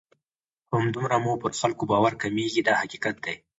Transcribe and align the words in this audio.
همدومره 0.81 1.17
مو 1.23 1.33
پر 1.41 1.51
خلکو 1.61 1.83
باور 1.91 2.13
کمیږي 2.21 2.61
دا 2.67 2.73
حقیقت 2.81 3.15
دی. 3.25 3.35